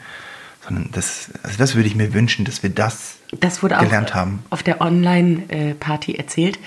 sondern 0.64 0.90
das, 0.92 1.30
also 1.44 1.58
das 1.58 1.76
würde 1.76 1.88
ich 1.88 1.96
mir 1.96 2.14
wünschen, 2.14 2.46
dass 2.46 2.64
wir 2.64 2.70
das, 2.70 3.16
Das 3.40 3.62
wurde 3.62 3.76
gelernt 3.78 4.12
auch 4.12 4.16
haben. 4.16 4.44
auf 4.50 4.64
der 4.64 4.82
Online-Party 4.82 6.16
erzählt, 6.16 6.58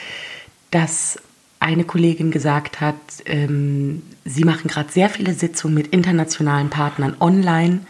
dass 0.70 1.18
eine 1.60 1.84
Kollegin 1.84 2.30
gesagt 2.30 2.80
hat, 2.80 2.96
ähm, 3.24 4.02
sie 4.24 4.44
machen 4.44 4.68
gerade 4.68 4.90
sehr 4.90 5.08
viele 5.08 5.32
Sitzungen 5.32 5.74
mit 5.74 5.88
internationalen 5.88 6.70
Partnern 6.70 7.16
online 7.20 7.80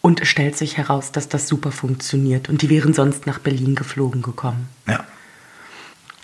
und 0.00 0.20
es 0.20 0.28
stellt 0.28 0.58
sich 0.58 0.76
heraus, 0.76 1.12
dass 1.12 1.28
das 1.28 1.46
super 1.46 1.70
funktioniert 1.70 2.48
und 2.48 2.62
die 2.62 2.68
wären 2.68 2.92
sonst 2.92 3.26
nach 3.26 3.38
Berlin 3.38 3.76
geflogen 3.76 4.22
gekommen. 4.22 4.68
Ja, 4.88 5.04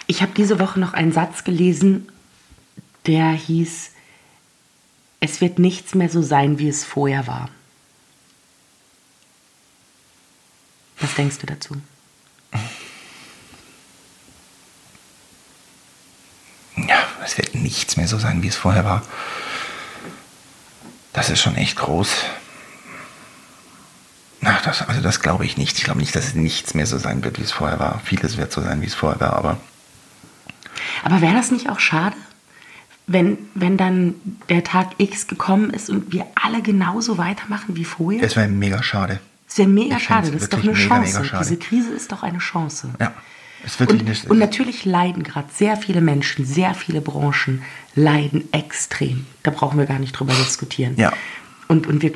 Ich 0.08 0.22
habe 0.22 0.32
diese 0.32 0.58
Woche 0.58 0.80
noch 0.80 0.94
einen 0.94 1.12
Satz 1.12 1.44
gelesen, 1.44 2.08
der 3.06 3.30
hieß, 3.30 3.90
es 5.20 5.40
wird 5.40 5.58
nichts 5.58 5.94
mehr 5.94 6.08
so 6.08 6.22
sein, 6.22 6.58
wie 6.58 6.68
es 6.68 6.82
vorher 6.84 7.26
war. 7.26 7.50
Was 10.98 11.14
denkst 11.14 11.38
du 11.38 11.46
dazu? 11.46 11.76
es 17.24 17.36
wird 17.36 17.54
nichts 17.54 17.98
mehr 17.98 18.08
so 18.08 18.18
sein, 18.18 18.42
wie 18.42 18.48
es 18.48 18.56
vorher 18.56 18.84
war. 18.84 19.02
Das 21.12 21.28
ist 21.28 21.40
schon 21.40 21.56
echt 21.56 21.76
groß. 21.76 22.08
Ach, 24.42 24.62
das, 24.62 24.88
also 24.88 25.02
das 25.02 25.20
glaube 25.20 25.44
ich 25.44 25.58
nicht. 25.58 25.76
Ich 25.76 25.84
glaube 25.84 26.00
nicht, 26.00 26.14
dass 26.14 26.28
es 26.28 26.34
nichts 26.34 26.72
mehr 26.72 26.86
so 26.86 26.96
sein 26.96 27.22
wird, 27.22 27.38
wie 27.38 27.42
es 27.42 27.52
vorher 27.52 27.78
war. 27.78 28.00
Vieles 28.04 28.38
wird 28.38 28.52
so 28.52 28.62
sein, 28.62 28.80
wie 28.80 28.86
es 28.86 28.94
vorher 28.94 29.20
war, 29.20 29.34
aber. 29.34 29.60
Aber 31.08 31.20
wäre 31.20 31.34
das 31.34 31.50
nicht 31.50 31.68
auch 31.68 31.80
schade, 31.80 32.16
wenn, 33.06 33.38
wenn 33.54 33.76
dann 33.76 34.14
der 34.48 34.64
Tag 34.64 34.90
X 34.98 35.26
gekommen 35.26 35.70
ist 35.70 35.88
und 35.88 36.12
wir 36.12 36.26
alle 36.34 36.60
genauso 36.62 37.16
weitermachen 37.18 37.76
wie 37.76 37.84
vorher? 37.84 38.22
Es 38.22 38.36
wäre 38.36 38.48
mega 38.48 38.82
schade. 38.82 39.20
Es 39.48 39.56
wäre 39.56 39.68
mega 39.68 39.96
Ich 39.96 40.04
schade. 40.04 40.30
Das 40.30 40.42
ist 40.42 40.52
doch 40.52 40.58
eine 40.62 40.72
mega, 40.72 40.88
Chance. 40.88 41.20
mega. 41.22 41.38
Diese 41.38 41.56
Krise 41.56 41.90
ist 41.92 42.12
doch 42.12 42.22
eine 42.22 42.38
Chance. 42.38 42.90
Ja, 43.00 43.14
ist 43.64 43.80
wirklich 43.80 44.02
Und, 44.02 44.08
nicht. 44.08 44.30
und 44.30 44.38
natürlich 44.38 44.84
leiden 44.84 45.22
gerade 45.22 45.48
sehr 45.52 45.76
viele 45.78 46.02
Menschen, 46.02 46.44
sehr 46.44 46.74
viele 46.74 47.00
Branchen 47.00 47.62
leiden 47.94 48.44
extrem. 48.52 49.24
Da 49.42 49.50
brauchen 49.50 49.78
wir 49.78 49.86
gar 49.86 49.98
nicht 49.98 50.12
drüber 50.12 50.34
diskutieren. 50.34 50.94
Ja. 50.98 51.12
Und, 51.66 51.86
und 51.86 52.02
wir 52.02 52.12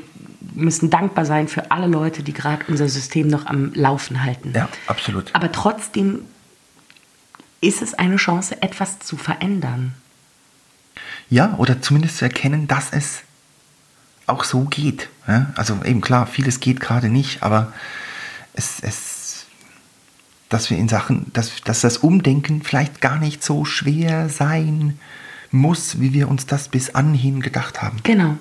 müssen 0.55 0.91
dankbar 0.91 1.25
sein 1.25 1.49
für 1.49 1.71
alle 1.71 1.87
Leute, 1.87 2.23
die 2.23 2.35
gerade 2.35 2.65
unser 2.69 2.89
System 2.89 3.29
noch 3.29 3.47
am 3.47 3.73
Laufen 3.75 4.23
halten. 4.25 4.53
ja, 4.55 4.69
absolut. 4.87 5.35
Aber 5.35 5.51
trotzdem 5.51 6.21
ist 7.63 7.81
es 7.81 7.95
eine 7.95 8.17
Chance, 8.17 8.61
etwas 8.61 8.99
zu 8.99 9.17
verändern. 9.17 9.95
Ja, 11.31 11.55
oder 11.57 11.81
zumindest 11.81 12.19
zu 12.19 12.27
erkennen, 12.27 12.69
dass 12.69 12.93
es 12.93 13.23
auch 14.27 14.45
so 14.45 14.65
geht. 14.65 15.09
Ja? 15.27 15.53
Also 15.57 15.79
eben 15.85 16.03
klar, 16.03 16.27
vieles 16.27 16.61
geht 16.61 16.81
gerade 16.81 17.09
nicht, 17.09 17.43
aber 17.43 17.73
es, 18.53 18.81
es, 18.83 19.47
dass 20.49 20.69
wir 20.69 20.77
in 20.77 20.89
Sachen, 20.89 21.33
dass, 21.33 21.63
dass 21.63 21.81
das 21.81 21.99
Umdenken 21.99 22.63
vielleicht 22.63 23.01
gar 23.01 23.19
nicht 23.19 23.43
so 23.43 23.65
schwer 23.65 24.29
sein 24.29 24.99
muss, 25.51 26.01
wie 26.01 26.13
wir 26.13 26.29
uns 26.29 26.47
das 26.47 26.69
bis 26.69 26.95
anhin 26.95 27.41
gedacht 27.41 27.81
haben. 27.81 27.99
Genau. 28.03 28.37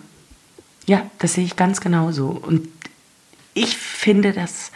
Ja, 0.88 1.10
das 1.20 1.34
sehe 1.34 1.46
ich 1.46 1.56
ganz 1.56 1.80
genauso. 1.80 2.30
Und 2.30 2.68
ich 3.54 3.78
finde 3.78 4.34
das 4.34 4.72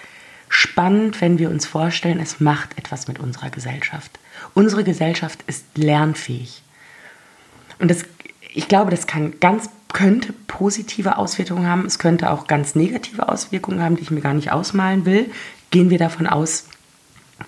spannend, 0.50 1.20
wenn 1.22 1.40
wir 1.40 1.50
uns 1.50 1.66
vorstellen, 1.66 2.20
es 2.20 2.40
macht 2.40 2.78
etwas 2.78 3.08
mit 3.08 3.20
unserer 3.20 3.50
Gesellschaft. 3.50 4.20
Unsere 4.56 4.84
Gesellschaft 4.84 5.44
ist 5.48 5.66
lernfähig. 5.76 6.64
Und 7.78 7.92
das, 7.92 8.04
ich 8.54 8.68
glaube, 8.68 8.90
das 8.90 9.06
kann 9.06 9.40
ganz, 9.40 9.70
könnte 9.94 10.34
positive 10.48 11.18
Auswirkungen 11.18 11.68
haben. 11.68 11.86
Es 11.86 12.00
könnte 12.00 12.32
auch 12.32 12.48
ganz 12.48 12.74
negative 12.74 13.30
Auswirkungen 13.30 13.82
haben, 13.82 13.98
die 13.98 14.02
ich 14.02 14.12
mir 14.12 14.22
gar 14.22 14.34
nicht 14.34 14.52
ausmalen 14.52 15.06
will. 15.06 15.30
Gehen 15.72 15.90
wir 15.90 16.00
davon 16.00 16.26
aus, 16.26 16.70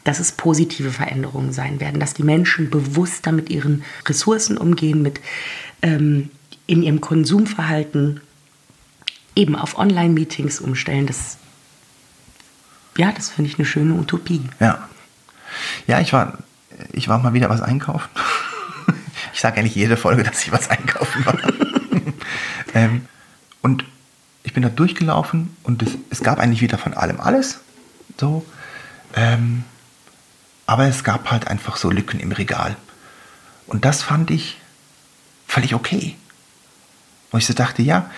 dass 0.03 0.19
es 0.19 0.33
positive 0.33 0.91
Veränderungen 0.91 1.53
sein 1.53 1.79
werden, 1.79 2.01
dass 2.01 2.13
die 2.13 2.23
Menschen 2.23 2.69
bewusster 2.69 3.31
mit 3.31 3.49
ihren 3.49 3.83
Ressourcen 4.05 4.57
umgehen, 4.57 5.01
mit 5.01 5.21
ähm, 5.81 6.29
in 6.65 6.83
ihrem 6.83 6.99
Konsumverhalten 6.99 8.19
eben 9.33 9.55
auf 9.55 9.77
Online-Meetings 9.77 10.59
umstellen. 10.59 11.07
Das, 11.07 11.37
ja, 12.97 13.13
das 13.13 13.29
finde 13.29 13.49
ich 13.49 13.57
eine 13.57 13.65
schöne 13.65 13.93
Utopie. 13.93 14.41
Ja. 14.59 14.89
Ja, 15.87 16.01
ich 16.01 16.11
war, 16.11 16.39
ich 16.93 17.07
war 17.07 17.19
mal 17.19 17.33
wieder 17.33 17.49
was 17.49 17.61
einkaufen. 17.61 18.09
Ich 19.33 19.41
sage 19.41 19.59
eigentlich 19.59 19.75
jede 19.75 19.97
Folge, 19.97 20.23
dass 20.23 20.41
ich 20.43 20.51
was 20.51 20.69
einkaufen 20.71 21.23
war. 21.23 21.37
ähm, 22.73 23.05
und 23.61 23.85
ich 24.41 24.53
bin 24.53 24.63
da 24.63 24.69
durchgelaufen 24.69 25.55
und 25.61 25.83
es, 25.83 25.91
es 26.09 26.23
gab 26.23 26.39
eigentlich 26.39 26.61
wieder 26.61 26.79
von 26.79 26.95
allem 26.95 27.19
alles. 27.19 27.59
So. 28.19 28.43
Ähm, 29.15 29.63
aber 30.65 30.87
es 30.87 31.03
gab 31.03 31.29
halt 31.29 31.47
einfach 31.47 31.77
so 31.77 31.91
Lücken 31.91 32.19
im 32.19 32.31
Regal. 32.31 32.75
Und 33.67 33.85
das 33.85 34.01
fand 34.01 34.31
ich 34.31 34.57
völlig 35.47 35.75
okay. 35.75 36.15
Wo 37.29 37.37
ich 37.37 37.45
so 37.45 37.53
dachte, 37.53 37.81
ja, 37.81 38.09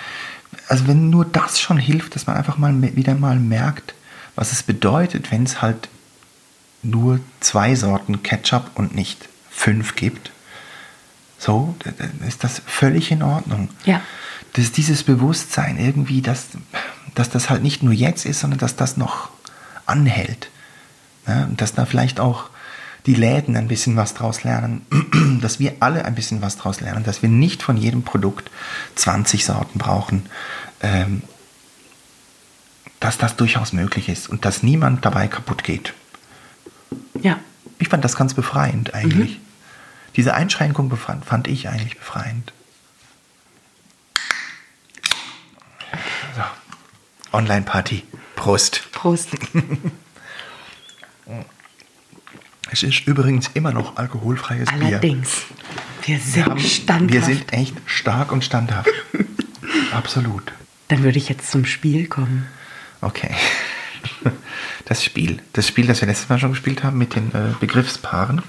also 0.67 0.87
wenn 0.87 1.09
nur 1.09 1.25
das 1.25 1.59
schon 1.59 1.77
hilft, 1.77 2.15
dass 2.15 2.27
man 2.27 2.37
einfach 2.37 2.57
mal 2.57 2.73
wieder 2.95 3.15
mal 3.15 3.39
merkt, 3.39 3.93
was 4.35 4.51
es 4.51 4.63
bedeutet, 4.63 5.31
wenn 5.31 5.43
es 5.43 5.61
halt 5.61 5.89
nur 6.81 7.19
zwei 7.39 7.75
Sorten 7.75 8.23
Ketchup 8.23 8.71
und 8.75 8.95
nicht 8.95 9.27
fünf 9.49 9.95
gibt, 9.95 10.31
so, 11.39 11.73
ist 12.27 12.43
das 12.43 12.61
völlig 12.65 13.11
in 13.11 13.23
Ordnung. 13.23 13.69
Ja. 13.85 14.01
Das 14.53 14.65
ist 14.65 14.77
dieses 14.77 15.03
Bewusstsein 15.03 15.79
irgendwie, 15.79 16.21
dass, 16.21 16.47
dass 17.15 17.29
das 17.29 17.49
halt 17.49 17.63
nicht 17.63 17.81
nur 17.81 17.93
jetzt 17.93 18.25
ist, 18.25 18.41
sondern 18.41 18.59
dass 18.59 18.75
das 18.75 18.97
noch 18.97 19.29
anhält. 19.85 20.49
Ja, 21.27 21.45
und 21.45 21.61
dass 21.61 21.73
da 21.73 21.85
vielleicht 21.85 22.19
auch 22.19 22.49
die 23.05 23.15
Läden 23.15 23.55
ein 23.55 23.69
bisschen 23.69 23.95
was 23.95 24.13
draus 24.13 24.43
lernen, 24.43 24.85
dass 25.41 25.59
wir 25.59 25.77
alle 25.79 26.03
ein 26.03 26.15
bisschen 26.15 26.41
was 26.41 26.57
draus 26.57 26.81
lernen, 26.81 27.05
dass 27.05 27.21
wir 27.21 27.29
nicht 27.29 27.63
von 27.63 27.77
jedem 27.77 28.03
Produkt 28.03 28.51
20 28.95 29.45
Sorten 29.45 29.79
brauchen, 29.79 30.25
ähm, 30.81 31.21
dass 32.99 33.17
das 33.17 33.37
durchaus 33.37 33.71
möglich 33.71 34.09
ist 34.09 34.29
und 34.29 34.43
dass 34.43 34.61
niemand 34.61 35.05
dabei 35.05 35.29
kaputt 35.29 35.63
geht. 35.63 35.93
Ja, 37.21 37.39
Ich 37.79 37.87
fand 37.89 38.03
das 38.03 38.15
ganz 38.15 38.33
befreiend 38.33 38.93
eigentlich. 38.93 39.39
Diese 40.15 40.33
Einschränkung 40.33 40.89
befand, 40.89 41.25
fand 41.25 41.47
ich 41.47 41.69
eigentlich 41.69 41.97
befreiend. 41.97 42.51
So. 46.35 47.37
Online-Party. 47.37 48.03
Prost. 48.35 48.91
Prost. 48.91 49.29
Es 52.71 52.83
ist 52.83 53.07
übrigens 53.07 53.49
immer 53.55 53.71
noch 53.71 53.97
alkoholfreies 53.97 54.69
Bier. 54.69 54.87
Allerdings, 54.87 55.43
wir 56.03 56.15
Wir, 56.17 56.19
sind 56.19 56.45
haben, 56.45 56.59
standhaft. 56.59 57.13
wir 57.13 57.21
sind 57.23 57.51
echt 57.53 57.73
stark 57.87 58.31
und 58.31 58.43
standhaft. 58.45 58.89
Absolut. 59.91 60.51
Dann 60.87 61.03
würde 61.03 61.17
ich 61.17 61.29
jetzt 61.29 61.49
zum 61.51 61.65
Spiel 61.65 62.07
kommen. 62.07 62.47
Okay. 63.01 63.33
Das 64.85 65.03
Spiel. 65.03 65.39
Das 65.53 65.67
Spiel, 65.67 65.85
das 65.85 66.01
wir 66.01 66.07
letztes 66.07 66.29
Mal 66.29 66.39
schon 66.39 66.51
gespielt 66.51 66.83
haben 66.83 66.97
mit 66.97 67.15
den 67.15 67.29
äh, 67.29 67.53
Begriffspaaren. 67.59 68.41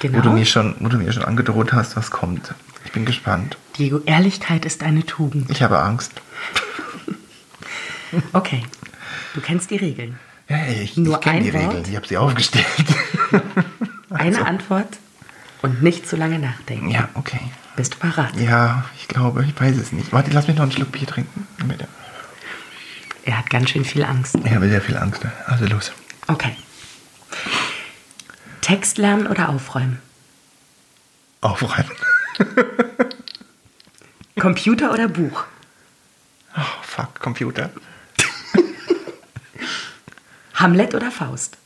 Genau. 0.00 0.18
Wo 0.18 0.20
du, 0.22 0.30
mir 0.30 0.46
schon, 0.46 0.74
wo 0.80 0.88
du 0.88 0.96
mir 0.96 1.12
schon 1.12 1.24
angedroht 1.24 1.72
hast, 1.72 1.96
was 1.96 2.10
kommt. 2.10 2.54
Ich 2.84 2.92
bin 2.92 3.04
gespannt. 3.04 3.56
Diego, 3.78 4.00
Ehrlichkeit 4.06 4.64
ist 4.64 4.82
eine 4.82 5.04
Tugend. 5.04 5.50
Ich 5.50 5.62
habe 5.62 5.78
Angst. 5.78 6.12
Okay, 8.32 8.62
du 9.34 9.40
kennst 9.40 9.70
die 9.70 9.76
Regeln. 9.76 10.16
Ja, 10.48 10.58
ich, 10.68 10.96
Nur 10.96 11.16
ich 11.16 11.20
kenne 11.20 11.40
die 11.42 11.52
Wort? 11.52 11.70
Regeln. 11.70 11.84
Ich 11.88 11.96
habe 11.96 12.06
sie 12.06 12.16
aufgestellt. 12.16 12.64
Eine 14.10 14.46
Antwort 14.46 14.96
und 15.60 15.82
nicht 15.82 16.08
zu 16.08 16.16
lange 16.16 16.38
nachdenken. 16.38 16.88
ja, 16.88 17.08
okay. 17.14 17.40
Bist 17.74 17.94
du 17.94 17.98
parat? 17.98 18.34
Ja, 18.36 18.84
ich 18.98 19.08
glaube, 19.08 19.44
ich 19.44 19.60
weiß 19.60 19.76
es 19.76 19.92
nicht. 19.92 20.12
Warte, 20.12 20.30
lass 20.30 20.46
mich 20.46 20.56
noch 20.56 20.62
einen 20.62 20.72
Schluck 20.72 20.92
Bier 20.92 21.06
trinken. 21.06 21.46
Bitte. 21.66 21.88
Er 23.26 23.38
hat 23.38 23.50
ganz 23.50 23.70
schön 23.70 23.84
viel 23.84 24.04
Angst. 24.04 24.36
Ich 24.44 24.54
habe 24.54 24.68
sehr 24.68 24.80
viel 24.80 24.96
Angst. 24.96 25.20
Also 25.46 25.66
los. 25.66 25.90
Okay. 26.28 26.56
Text 28.60 28.98
lernen 28.98 29.26
oder 29.26 29.48
aufräumen? 29.48 30.00
Aufräumen. 31.40 31.90
Computer 34.40 34.92
oder 34.92 35.08
Buch? 35.08 35.44
Oh, 36.56 36.82
fuck, 36.82 37.18
Computer. 37.18 37.70
Hamlet 40.54 40.94
oder 40.94 41.10
Faust? 41.10 41.56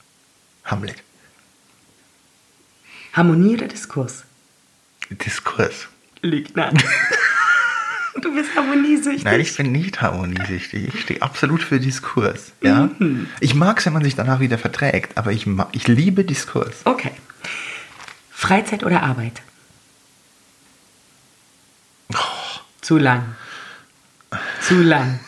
Hamlet. 0.64 1.02
Harmonie 3.12 3.56
oder 3.56 3.68
Diskurs? 3.68 4.24
Diskurs. 5.10 5.88
Liegt 6.22 6.56
nah. 6.56 6.72
Du 8.20 8.34
bist 8.34 8.54
harmoniesüchtig. 8.56 9.24
Nein, 9.24 9.40
ich 9.40 9.56
bin 9.56 9.70
nicht 9.72 10.00
harmoniesüchtig. 10.02 10.92
Ich 10.94 11.00
stehe 11.02 11.22
absolut 11.22 11.62
für 11.62 11.78
Diskurs. 11.78 12.52
Ja? 12.60 12.90
Ich 13.40 13.54
mag 13.54 13.78
es, 13.78 13.86
wenn 13.86 13.92
man 13.92 14.02
sich 14.04 14.16
danach 14.16 14.40
wieder 14.40 14.58
verträgt, 14.58 15.16
aber 15.16 15.32
ich, 15.32 15.46
ma- 15.46 15.68
ich 15.72 15.86
liebe 15.86 16.24
Diskurs. 16.24 16.74
Okay. 16.84 17.12
Freizeit 18.30 18.84
oder 18.84 19.02
Arbeit? 19.04 19.42
Zu 22.80 22.98
lang. 22.98 23.36
Zu 24.60 24.82
lang. 24.82 25.20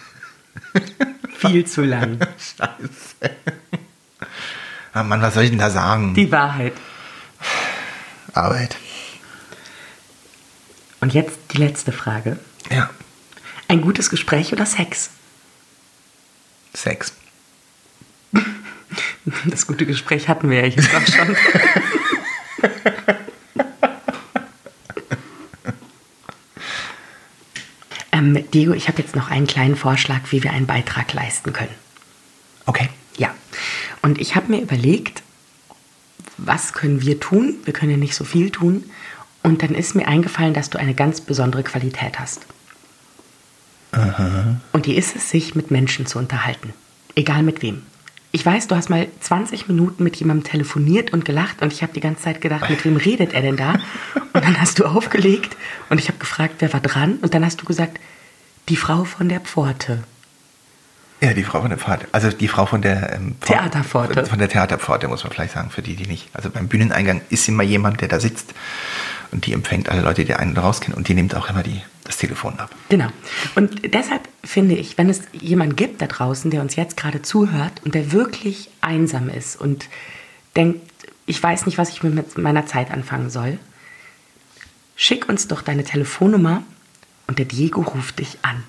Viel 1.38 1.64
zu 1.66 1.82
lang. 1.84 2.18
Scheiße. 2.38 3.36
Ah 4.92 5.02
Mann, 5.04 5.22
was 5.22 5.34
soll 5.34 5.44
ich 5.44 5.50
denn 5.50 5.58
da 5.58 5.70
sagen? 5.70 6.14
Die 6.14 6.30
Wahrheit. 6.32 6.72
Arbeit. 8.34 8.76
Und 11.00 11.14
jetzt 11.14 11.38
die 11.52 11.58
letzte 11.58 11.92
Frage. 11.92 12.38
Ja. 12.70 12.90
Ein 13.68 13.80
gutes 13.80 14.10
Gespräch 14.10 14.52
oder 14.52 14.66
Sex? 14.66 15.10
Sex. 16.74 17.14
Das 19.46 19.68
gute 19.68 19.86
Gespräch 19.86 20.28
hatten 20.28 20.50
wir 20.50 20.66
ja 20.66 20.66
jetzt 20.66 20.92
auch 20.94 21.06
schon. 21.06 21.36
ähm, 28.12 28.44
Diego, 28.52 28.72
ich 28.72 28.88
habe 28.88 29.00
jetzt 29.00 29.14
noch 29.14 29.30
einen 29.30 29.46
kleinen 29.46 29.76
Vorschlag, 29.76 30.20
wie 30.30 30.42
wir 30.42 30.52
einen 30.52 30.66
Beitrag 30.66 31.12
leisten 31.12 31.52
können. 31.52 31.74
Okay. 32.66 32.88
Ja. 33.16 33.32
Und 34.02 34.20
ich 34.20 34.34
habe 34.34 34.50
mir 34.50 34.60
überlegt, 34.60 35.22
was 36.36 36.72
können 36.72 37.02
wir 37.02 37.20
tun? 37.20 37.56
Wir 37.64 37.72
können 37.72 37.92
ja 37.92 37.96
nicht 37.96 38.16
so 38.16 38.24
viel 38.24 38.50
tun. 38.50 38.90
Und 39.42 39.62
dann 39.62 39.74
ist 39.74 39.94
mir 39.94 40.06
eingefallen, 40.06 40.54
dass 40.54 40.70
du 40.70 40.78
eine 40.78 40.94
ganz 40.94 41.20
besondere 41.20 41.62
Qualität 41.62 42.18
hast. 42.20 42.46
Aha. 43.92 44.56
Und 44.72 44.86
die 44.86 44.96
ist 44.96 45.16
es, 45.16 45.30
sich 45.30 45.54
mit 45.54 45.70
Menschen 45.70 46.06
zu 46.06 46.18
unterhalten. 46.18 46.72
Egal 47.14 47.42
mit 47.42 47.62
wem. 47.62 47.82
Ich 48.34 48.46
weiß, 48.46 48.68
du 48.68 48.76
hast 48.76 48.88
mal 48.88 49.08
20 49.20 49.68
Minuten 49.68 50.02
mit 50.02 50.16
jemandem 50.16 50.44
telefoniert 50.50 51.12
und 51.12 51.26
gelacht 51.26 51.60
und 51.60 51.70
ich 51.70 51.82
habe 51.82 51.92
die 51.92 52.00
ganze 52.00 52.22
Zeit 52.22 52.40
gedacht, 52.40 52.70
mit 52.70 52.82
wem 52.86 52.96
redet 52.96 53.34
er 53.34 53.42
denn 53.42 53.58
da? 53.58 53.74
Und 54.32 54.42
dann 54.42 54.58
hast 54.58 54.78
du 54.78 54.86
aufgelegt 54.86 55.54
und 55.90 55.98
ich 55.98 56.08
habe 56.08 56.18
gefragt, 56.18 56.54
wer 56.60 56.72
war 56.72 56.80
dran? 56.80 57.18
Und 57.20 57.34
dann 57.34 57.44
hast 57.44 57.60
du 57.60 57.66
gesagt, 57.66 58.00
die 58.70 58.76
Frau 58.76 59.04
von 59.04 59.28
der 59.28 59.40
Pforte. 59.40 60.02
Ja, 61.20 61.34
die 61.34 61.44
Frau 61.44 61.60
von 61.60 61.68
der 61.68 61.78
Pforte. 61.78 62.06
Also 62.12 62.30
die 62.30 62.48
Frau 62.48 62.64
von 62.64 62.80
der 62.80 63.12
ähm, 63.12 63.36
Pforte- 63.40 63.58
Theaterpforte. 63.58 64.26
Von 64.26 64.38
der 64.38 64.48
Theaterpforte, 64.48 65.08
muss 65.08 65.22
man 65.22 65.32
vielleicht 65.32 65.52
sagen, 65.52 65.68
für 65.68 65.82
die, 65.82 65.94
die 65.94 66.06
nicht. 66.06 66.30
Also 66.32 66.48
beim 66.48 66.68
Bühneneingang 66.68 67.20
ist 67.28 67.46
immer 67.48 67.62
jemand, 67.62 68.00
der 68.00 68.08
da 68.08 68.18
sitzt 68.18 68.54
und 69.32 69.46
die 69.46 69.52
empfängt 69.52 69.88
alle 69.88 70.02
Leute, 70.02 70.24
die 70.24 70.34
einen 70.34 70.56
raus 70.56 70.80
kennen 70.80 70.96
und 70.96 71.08
die 71.08 71.14
nimmt 71.14 71.34
auch 71.34 71.48
immer 71.48 71.62
die, 71.62 71.80
das 72.04 72.18
Telefon 72.18 72.58
ab. 72.58 72.70
Genau. 72.90 73.08
Und 73.54 73.92
deshalb 73.94 74.28
finde 74.44 74.74
ich, 74.74 74.98
wenn 74.98 75.08
es 75.08 75.22
jemanden 75.32 75.74
gibt 75.74 76.02
da 76.02 76.06
draußen, 76.06 76.50
der 76.50 76.60
uns 76.60 76.76
jetzt 76.76 76.96
gerade 76.96 77.22
zuhört 77.22 77.80
und 77.84 77.94
der 77.94 78.12
wirklich 78.12 78.68
einsam 78.80 79.28
ist 79.28 79.60
und 79.60 79.88
denkt, 80.54 80.80
ich 81.26 81.42
weiß 81.42 81.66
nicht, 81.66 81.78
was 81.78 81.88
ich 81.88 82.02
mit 82.02 82.36
meiner 82.36 82.66
Zeit 82.66 82.90
anfangen 82.90 83.30
soll, 83.30 83.58
schick 84.96 85.28
uns 85.28 85.48
doch 85.48 85.62
deine 85.62 85.84
Telefonnummer 85.84 86.62
und 87.26 87.38
der 87.38 87.46
Diego 87.46 87.80
ruft 87.80 88.18
dich 88.18 88.38
an. 88.42 88.62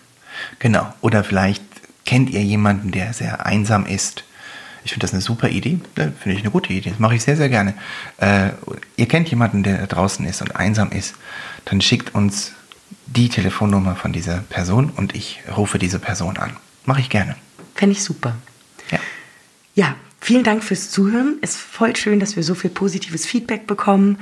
Genau. 0.60 0.94
Oder 1.02 1.24
vielleicht 1.24 1.64
kennt 2.06 2.30
ihr 2.30 2.42
jemanden, 2.42 2.92
der 2.92 3.14
sehr 3.14 3.46
einsam 3.46 3.86
ist. 3.86 4.24
Ich 4.86 4.92
finde 4.92 5.06
das 5.06 5.14
eine 5.14 5.22
super 5.22 5.50
Idee. 5.50 5.80
Ja, 5.98 6.12
Finde 6.20 6.38
ich 6.38 6.44
eine 6.44 6.52
gute 6.52 6.74
Idee. 6.74 6.90
Das 6.90 7.00
mache 7.00 7.16
ich 7.16 7.24
sehr, 7.24 7.38
sehr 7.38 7.50
gerne. 7.50 7.74
Äh, 8.18 8.50
ihr 8.98 9.08
kennt 9.08 9.30
jemanden, 9.30 9.64
der 9.64 9.88
draußen 9.88 10.26
ist 10.26 10.42
und 10.42 10.56
einsam 10.56 10.92
ist. 10.92 11.16
Dann 11.66 11.82
schickt 11.82 12.14
uns 12.14 12.54
die 13.06 13.30
Telefonnummer 13.30 13.96
von 13.96 14.14
dieser 14.14 14.40
Person 14.40 14.90
und 14.96 15.16
ich 15.16 15.42
rufe 15.56 15.80
diese 15.80 16.00
Person 16.00 16.38
an. 16.38 16.58
Mache 16.86 17.02
ich 17.02 17.10
gerne. 17.10 17.36
Fände 17.76 17.94
ich 17.94 18.04
super. 18.04 18.36
Ja. 18.92 19.00
Ja, 19.76 19.96
vielen 20.20 20.44
Dank 20.44 20.64
fürs 20.64 20.90
Zuhören. 20.90 21.38
Es 21.42 21.52
ist 21.52 21.62
voll 21.62 21.96
schön, 21.96 22.20
dass 22.20 22.36
wir 22.36 22.44
so 22.44 22.56
viel 22.56 22.70
positives 22.70 23.26
Feedback 23.26 23.68
bekommen, 23.68 24.20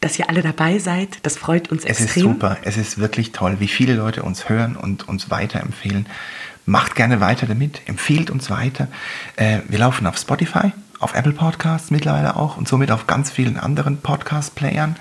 dass 0.00 0.18
ihr 0.18 0.28
alle 0.28 0.42
dabei 0.42 0.78
seid. 0.78 1.18
Das 1.22 1.36
freut 1.36 1.70
uns 1.70 1.84
Es 1.84 2.00
extrem. 2.00 2.06
ist 2.06 2.32
super. 2.32 2.56
Es 2.62 2.76
ist 2.76 2.98
wirklich 2.98 3.32
toll, 3.32 3.56
wie 3.60 3.68
viele 3.68 3.94
Leute 3.94 4.22
uns 4.22 4.48
hören 4.48 4.76
und 4.76 5.08
uns 5.08 5.30
weiterempfehlen. 5.30 6.06
Macht 6.66 6.94
gerne 6.94 7.20
weiter 7.20 7.46
damit. 7.46 7.82
Empfiehlt 7.86 8.30
uns 8.30 8.50
weiter. 8.50 8.88
Äh, 9.36 9.60
wir 9.68 9.78
laufen 9.78 10.06
auf 10.06 10.16
Spotify, 10.16 10.72
auf 11.00 11.14
Apple 11.14 11.32
Podcasts 11.32 11.90
mittlerweile 11.90 12.36
auch 12.36 12.56
und 12.56 12.66
somit 12.66 12.90
auf 12.90 13.06
ganz 13.06 13.30
vielen 13.30 13.58
anderen 13.58 13.98
Podcast-Playern. 13.98 14.96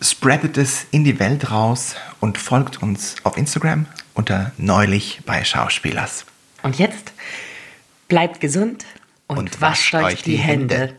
Spreadet 0.00 0.56
es 0.56 0.86
in 0.90 1.04
die 1.04 1.18
Welt 1.20 1.50
raus 1.50 1.94
und 2.20 2.38
folgt 2.38 2.82
uns 2.82 3.16
auf 3.22 3.36
Instagram 3.36 3.86
unter 4.14 4.52
neulich 4.56 5.20
bei 5.26 5.44
Schauspielers. 5.44 6.24
Und 6.62 6.78
jetzt 6.78 7.12
bleibt 8.08 8.40
gesund 8.40 8.84
und, 9.26 9.60
wascht 9.60 9.94
euch 9.94 10.22
die 10.22 10.36
Hände. 10.36 10.94